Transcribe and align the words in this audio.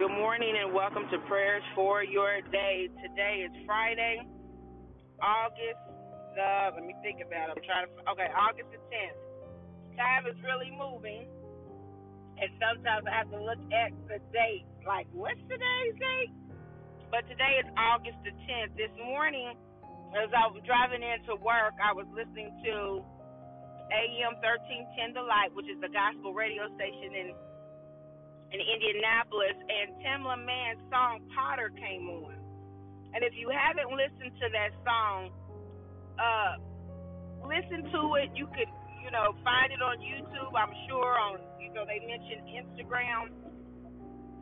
Good 0.00 0.16
morning 0.16 0.56
and 0.56 0.72
welcome 0.72 1.04
to 1.12 1.20
prayers 1.28 1.60
for 1.76 2.00
your 2.00 2.40
day. 2.48 2.88
Today 3.04 3.44
is 3.44 3.52
Friday, 3.68 4.24
August 5.20 5.84
the 6.32 6.72
let 6.72 6.88
me 6.88 6.96
think 7.04 7.20
about 7.20 7.52
it. 7.52 7.60
I'm 7.60 7.64
trying 7.68 7.84
to 7.84 7.92
okay, 8.16 8.32
August 8.32 8.72
the 8.72 8.80
10th. 8.80 9.20
Time 10.00 10.24
is 10.24 10.40
really 10.40 10.72
moving, 10.72 11.28
and 12.40 12.48
sometimes 12.56 13.04
I 13.04 13.12
have 13.12 13.28
to 13.28 13.44
look 13.44 13.60
at 13.76 13.92
the 14.08 14.24
date. 14.32 14.64
Like, 14.88 15.04
what's 15.12 15.36
today's 15.52 15.92
date? 16.00 16.32
But 17.12 17.28
today 17.28 17.60
is 17.60 17.68
August 17.76 18.16
the 18.24 18.32
10th. 18.32 18.80
This 18.80 18.96
morning, 19.04 19.52
as 20.16 20.32
I 20.32 20.48
was 20.48 20.64
driving 20.64 21.04
into 21.04 21.36
work, 21.44 21.76
I 21.76 21.92
was 21.92 22.08
listening 22.16 22.48
to 22.64 23.04
AM 23.92 24.40
1310 24.40 25.12
The 25.12 25.20
Light, 25.28 25.52
which 25.52 25.68
is 25.68 25.76
the 25.84 25.92
gospel 25.92 26.32
radio 26.32 26.72
station 26.80 27.12
in 27.12 27.36
in 28.50 28.58
Indianapolis, 28.58 29.54
and 29.54 29.94
Tamela 30.02 30.38
Mann's 30.38 30.82
song 30.90 31.22
Potter 31.34 31.70
came 31.78 32.10
on. 32.10 32.34
And 33.14 33.22
if 33.22 33.34
you 33.34 33.50
haven't 33.50 33.90
listened 33.90 34.34
to 34.38 34.46
that 34.54 34.70
song, 34.86 35.30
uh, 36.18 36.54
listen 37.46 37.90
to 37.90 38.00
it. 38.22 38.30
You 38.34 38.46
could, 38.50 38.70
you 39.02 39.10
know, 39.10 39.34
find 39.42 39.70
it 39.74 39.82
on 39.82 39.98
YouTube. 39.98 40.54
I'm 40.54 40.74
sure 40.86 41.18
on, 41.18 41.42
you 41.58 41.74
know, 41.74 41.86
they 41.86 42.02
mentioned 42.06 42.46
Instagram. 42.46 43.34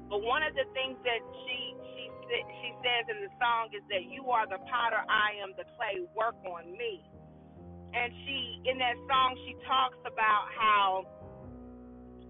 But 0.08 0.24
one 0.24 0.40
of 0.40 0.56
the 0.56 0.64
things 0.72 0.96
that 1.04 1.20
she 1.44 1.58
she 1.92 2.04
she 2.32 2.68
says 2.80 3.08
in 3.12 3.24
the 3.24 3.32
song 3.40 3.72
is 3.76 3.84
that 3.92 4.08
you 4.08 4.28
are 4.32 4.48
the 4.48 4.60
potter, 4.68 5.00
I 5.04 5.36
am 5.40 5.52
the 5.56 5.64
clay. 5.76 6.00
Work 6.16 6.36
on 6.48 6.64
me. 6.76 7.04
And 7.92 8.12
she 8.24 8.68
in 8.68 8.76
that 8.80 8.96
song 9.08 9.36
she 9.44 9.56
talks 9.64 10.00
about 10.04 10.48
how 10.56 11.08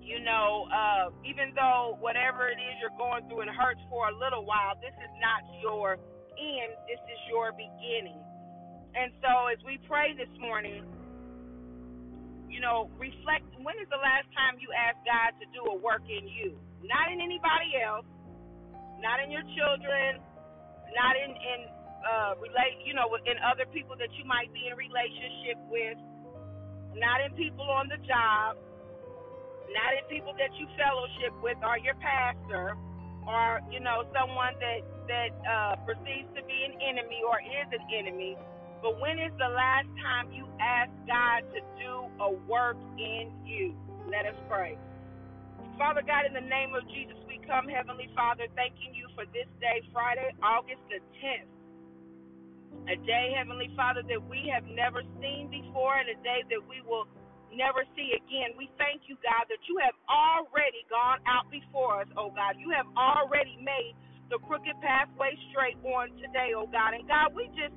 you 0.08 0.24
know, 0.24 0.64
uh, 0.72 1.12
even 1.20 1.52
though 1.52 2.00
whatever 2.00 2.48
it 2.48 2.56
is 2.56 2.80
you're 2.80 2.96
going 2.96 3.28
through, 3.28 3.44
it 3.44 3.52
hurts 3.52 3.84
for 3.92 4.08
a 4.08 4.14
little 4.16 4.48
while, 4.48 4.72
this 4.80 4.96
is 4.96 5.12
not 5.20 5.44
your 5.60 6.00
end, 6.40 6.72
this 6.88 7.02
is 7.12 7.20
your 7.28 7.52
beginning. 7.52 8.16
And 8.96 9.12
so 9.20 9.52
as 9.52 9.60
we 9.68 9.76
pray 9.84 10.16
this 10.16 10.32
morning, 10.40 10.88
you 12.48 12.64
know, 12.64 12.88
reflect 12.96 13.44
when 13.60 13.76
is 13.76 13.88
the 13.92 14.00
last 14.00 14.24
time 14.32 14.56
you 14.56 14.72
asked 14.72 15.04
God 15.04 15.36
to 15.36 15.46
do 15.52 15.60
a 15.68 15.76
work 15.76 16.08
in 16.08 16.24
you? 16.24 16.56
Not 16.80 17.12
in 17.12 17.20
anybody 17.20 17.76
else, 17.76 18.08
not 19.04 19.20
in 19.20 19.28
your 19.28 19.44
children, 19.52 20.24
not 20.96 21.14
in, 21.20 21.36
in 21.36 21.60
uh 22.00 22.32
relate 22.40 22.80
you 22.88 22.96
know, 22.96 23.12
in 23.28 23.36
other 23.44 23.68
people 23.76 23.92
that 24.00 24.08
you 24.16 24.24
might 24.24 24.48
be 24.56 24.72
in 24.72 24.74
relationship 24.74 25.60
with, 25.68 26.00
not 26.96 27.20
in 27.20 27.36
people 27.36 27.68
on 27.68 27.92
the 27.92 28.00
job, 28.08 28.56
not 29.74 29.94
in 29.96 30.04
people 30.10 30.34
that 30.38 30.52
you 30.58 30.66
fellowship 30.78 31.34
with 31.42 31.58
or 31.64 31.78
your 31.78 31.96
pastor 32.00 32.76
or 33.28 33.60
you 33.70 33.80
know 33.80 34.04
someone 34.16 34.54
that 34.60 34.80
that 35.08 35.30
uh, 35.44 35.74
perceives 35.84 36.28
to 36.36 36.42
be 36.44 36.58
an 36.68 36.76
enemy 36.80 37.20
or 37.26 37.40
is 37.40 37.68
an 37.72 37.84
enemy. 37.92 38.36
But 38.82 39.00
when 39.00 39.18
is 39.18 39.32
the 39.38 39.50
last 39.50 39.88
time 40.00 40.32
you 40.32 40.46
asked 40.60 40.94
God 41.08 41.42
to 41.52 41.60
do 41.80 41.92
a 42.22 42.30
work 42.48 42.78
in 42.98 43.32
you? 43.44 43.74
Let 44.10 44.26
us 44.26 44.38
pray. 44.48 44.78
Father 45.78 46.02
God, 46.06 46.26
in 46.26 46.34
the 46.34 46.44
name 46.46 46.74
of 46.74 46.86
Jesus, 46.90 47.16
we 47.28 47.40
come, 47.46 47.68
Heavenly 47.68 48.08
Father, 48.14 48.46
thanking 48.56 48.94
you 48.94 49.08
for 49.14 49.26
this 49.30 49.48
day, 49.60 49.82
Friday, 49.92 50.30
August 50.42 50.82
the 50.90 51.00
10th. 51.20 51.50
A 52.88 52.96
day, 53.06 53.34
Heavenly 53.36 53.70
Father, 53.76 54.02
that 54.08 54.22
we 54.30 54.50
have 54.52 54.64
never 54.66 55.02
seen 55.20 55.50
before, 55.50 55.96
and 56.00 56.08
a 56.08 56.18
day 56.24 56.42
that 56.50 56.62
we 56.66 56.80
will 56.86 57.06
never 57.54 57.84
see 57.96 58.16
again. 58.16 58.56
We 58.58 58.70
thank 58.80 59.06
you, 59.10 59.16
God, 59.20 59.46
that 59.52 59.62
you 59.68 59.78
have 59.84 59.96
already 60.08 60.84
gone 60.88 61.20
out 61.28 61.48
before 61.52 62.02
us, 62.04 62.10
oh 62.16 62.32
God. 62.32 62.56
You 62.60 62.72
have 62.74 62.88
already 62.96 63.58
made 63.62 63.94
the 64.32 64.40
crooked 64.44 64.76
pathway 64.82 65.36
straight 65.52 65.78
on 65.84 66.12
today, 66.18 66.56
oh 66.56 66.68
God. 66.70 66.96
And 66.96 67.04
God, 67.06 67.34
we 67.36 67.46
just 67.58 67.74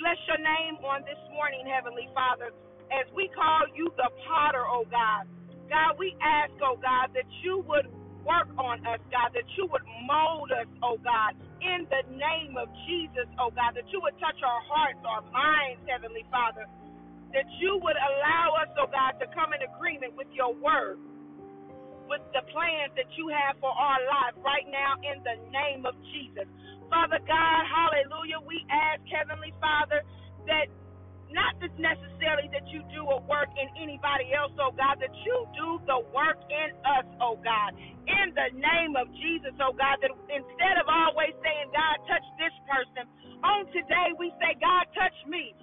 bless 0.00 0.18
your 0.28 0.40
name 0.42 0.80
on 0.84 1.04
this 1.06 1.20
morning, 1.34 1.66
Heavenly 1.68 2.08
Father, 2.14 2.52
as 2.92 3.06
we 3.14 3.30
call 3.32 3.66
you 3.74 3.90
the 3.96 4.10
potter, 4.28 4.64
oh 4.66 4.86
God. 4.90 5.26
God, 5.70 5.96
we 5.98 6.14
ask, 6.22 6.52
oh 6.62 6.78
God, 6.80 7.12
that 7.14 7.28
you 7.44 7.64
would 7.68 7.88
work 8.26 8.50
on 8.60 8.82
us, 8.86 9.00
God, 9.10 9.32
that 9.34 9.48
you 9.56 9.66
would 9.70 9.86
mold 10.06 10.52
us, 10.52 10.68
oh 10.84 10.98
God, 11.02 11.34
in 11.62 11.86
the 11.90 12.02
name 12.12 12.56
of 12.60 12.68
Jesus, 12.86 13.26
oh 13.40 13.50
God, 13.54 13.74
that 13.78 13.88
you 13.92 14.00
would 14.02 14.16
touch 14.20 14.38
our 14.44 14.62
hearts, 14.68 15.00
our 15.06 15.24
minds, 15.32 15.82
Heavenly 15.88 16.26
Father 16.30 16.66
that 17.34 17.48
you 17.60 17.78
would 17.82 17.98
allow 17.98 18.46
us, 18.62 18.70
oh 18.78 18.90
God, 18.90 19.18
to 19.20 19.26
come 19.34 19.54
in 19.54 19.62
agreement 19.64 20.14
with 20.16 20.28
your 20.34 20.54
word, 20.54 20.98
with 22.08 22.22
the 22.34 22.44
plans 22.52 22.92
that 22.96 23.10
you 23.16 23.30
have 23.30 23.58
for 23.60 23.72
our 23.72 24.00
life 24.06 24.36
right 24.44 24.66
now 24.70 24.98
in 25.02 25.22
the 25.22 25.36
name 25.50 25.86
of 25.86 25.94
Jesus. 26.14 26.48
Father 26.90 27.22
God, 27.26 27.60
hallelujah, 27.70 28.42
we 28.44 28.62
ask, 28.70 29.02
Heavenly 29.08 29.54
Father, 29.62 30.02
that 30.50 30.66
not 31.30 31.54
just 31.62 31.76
necessarily 31.78 32.50
that 32.50 32.66
you 32.74 32.82
do 32.90 33.06
a 33.06 33.18
work 33.30 33.48
in 33.54 33.70
anybody 33.78 34.34
else, 34.34 34.52
oh 34.58 34.74
God, 34.74 34.98
that 34.98 35.14
you 35.22 35.36
do 35.54 35.78
the 35.86 36.02
work 36.10 36.40
in 36.50 36.70
us, 36.82 37.06
oh 37.22 37.38
God. 37.40 37.72
In 37.78 38.34
the 38.34 38.50
name 38.58 38.98
of 38.98 39.06
Jesus, 39.14 39.54
oh 39.62 39.72
God, 39.72 40.02
that 40.02 40.10
instead 40.28 40.76
of 40.82 40.90
always 40.90 41.32
saying, 41.40 41.70
God, 41.70 41.96
touch 42.10 42.26
this 42.42 42.54
person, 42.66 43.06
on 43.46 43.70
today 43.70 44.10
we 44.18 44.34
say, 44.42 44.58
God, 44.58 44.90
touch 44.92 45.14
me 45.30 45.54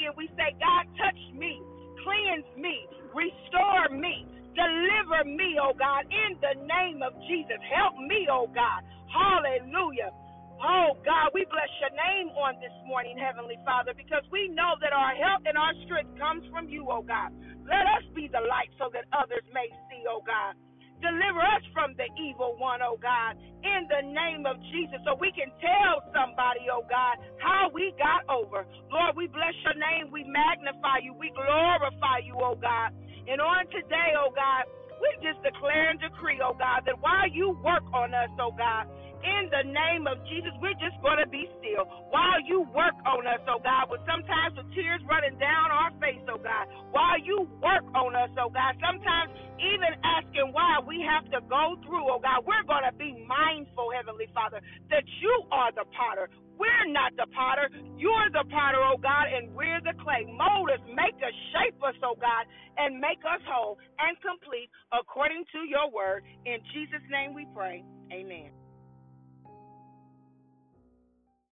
weekend, 0.00 0.16
we 0.16 0.28
say, 0.36 0.56
God, 0.60 0.84
touch 0.96 1.20
me, 1.36 1.60
cleanse 2.04 2.48
me, 2.56 2.88
restore 3.12 3.88
me, 3.92 4.24
deliver 4.56 5.24
me, 5.28 5.58
oh 5.60 5.74
God, 5.78 6.04
in 6.08 6.38
the 6.40 6.56
name 6.64 7.02
of 7.04 7.12
Jesus. 7.28 7.60
Help 7.68 7.96
me, 8.08 8.28
oh 8.32 8.48
God. 8.54 8.80
Hallelujah. 9.12 10.12
Oh 10.62 10.96
God, 11.04 11.32
we 11.34 11.44
bless 11.52 11.68
your 11.80 11.92
name 11.92 12.32
on 12.36 12.56
this 12.60 12.72
morning, 12.88 13.18
Heavenly 13.18 13.58
Father, 13.64 13.92
because 13.96 14.24
we 14.32 14.48
know 14.48 14.76
that 14.80 14.92
our 14.96 15.12
help 15.16 15.44
and 15.44 15.58
our 15.58 15.74
strength 15.84 16.12
comes 16.16 16.44
from 16.52 16.68
you, 16.68 16.86
oh 16.88 17.04
God. 17.04 17.32
Let 17.68 17.84
us 18.00 18.04
be 18.16 18.28
the 18.32 18.40
light 18.44 18.72
so 18.78 18.88
that 18.94 19.04
others 19.12 19.44
may 19.52 19.68
see, 19.90 20.02
oh 20.08 20.22
God. 20.24 20.56
Deliver 21.02 21.42
us 21.42 21.64
from 21.74 21.96
the 21.98 22.08
evil 22.20 22.56
one, 22.60 22.80
oh 22.84 22.96
God, 23.00 23.36
in 23.64 23.88
the 23.90 24.02
name 24.06 24.46
of 24.46 24.56
Jesus, 24.72 25.00
so 25.04 25.16
we 25.20 25.32
can 25.34 25.50
tell 25.60 26.04
somebody, 26.14 26.68
oh 26.72 26.84
God, 26.88 27.18
how 27.42 27.68
we 27.74 27.92
got 27.98 28.24
over. 28.30 28.64
Lord, 28.92 29.16
we 29.16 29.26
bless 29.28 29.56
your 29.66 29.76
name. 29.76 30.12
We 30.12 30.24
magnify 30.24 31.02
you. 31.04 31.12
We 31.18 31.32
glorify 31.34 32.24
you, 32.24 32.36
oh 32.38 32.56
God. 32.56 32.94
And 33.28 33.40
on 33.40 33.66
today, 33.72 34.14
oh 34.16 34.32
God, 34.32 34.68
we 35.02 35.08
just 35.24 35.42
declare 35.42 35.90
and 35.90 36.00
decree, 36.00 36.40
oh 36.44 36.54
God, 36.56 36.84
that 36.86 37.00
while 37.00 37.28
you 37.28 37.56
work 37.64 37.84
on 37.92 38.14
us, 38.14 38.30
oh 38.40 38.52
God, 38.56 38.86
in 39.24 39.48
the 39.52 39.64
name 39.68 40.06
of 40.08 40.18
Jesus, 40.28 40.52
we're 40.62 40.78
just 40.80 40.96
going 41.02 41.20
to 41.20 41.28
be 41.28 41.48
still 41.60 41.84
while 42.12 42.40
you 42.44 42.64
work 42.74 42.96
on 43.08 43.26
us, 43.26 43.42
oh 43.48 43.60
God, 43.62 43.90
with 43.90 44.02
sometimes 44.08 44.56
with 44.56 44.68
tears 44.76 45.02
running 45.08 45.36
down 45.40 45.72
our 45.72 45.92
God, 46.60 46.68
while 46.92 47.18
you 47.20 47.48
work 47.62 47.84
on 47.94 48.14
us, 48.16 48.30
oh 48.38 48.50
God, 48.50 48.76
sometimes 48.80 49.32
even 49.60 49.92
asking 50.04 50.52
why 50.52 50.80
we 50.84 51.04
have 51.04 51.24
to 51.32 51.40
go 51.48 51.76
through, 51.86 52.04
oh 52.10 52.20
God, 52.20 52.44
we're 52.46 52.64
going 52.68 52.84
to 52.84 52.96
be 52.96 53.24
mindful, 53.26 53.90
Heavenly 53.96 54.28
Father, 54.34 54.60
that 54.90 55.04
you 55.20 55.34
are 55.52 55.72
the 55.72 55.84
potter. 55.96 56.28
We're 56.58 56.92
not 56.92 57.16
the 57.16 57.26
potter. 57.32 57.70
You're 57.96 58.28
the 58.32 58.44
potter, 58.50 58.80
oh 58.84 59.00
God, 59.00 59.32
and 59.32 59.54
we're 59.54 59.80
the 59.80 59.96
clay. 60.04 60.28
Mold 60.28 60.70
us, 60.70 60.82
make 60.92 61.16
us, 61.24 61.34
shape 61.56 61.80
us, 61.82 61.96
oh 62.04 62.16
God, 62.20 62.44
and 62.76 63.00
make 63.00 63.20
us 63.24 63.40
whole 63.48 63.78
and 63.98 64.16
complete 64.20 64.68
according 64.92 65.44
to 65.56 65.64
your 65.68 65.88
word. 65.90 66.24
In 66.44 66.60
Jesus' 66.72 67.04
name 67.10 67.34
we 67.34 67.46
pray. 67.56 67.84
Amen. 68.12 68.52